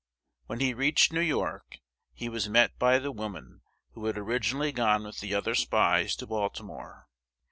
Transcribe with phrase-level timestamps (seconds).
[0.47, 1.77] When he reached New York,
[2.11, 3.61] he was met by the woman
[3.91, 7.05] who had originally gone with the other spies to Baltimore.